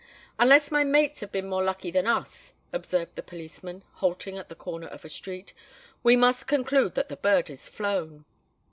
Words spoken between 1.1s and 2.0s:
have been more lucky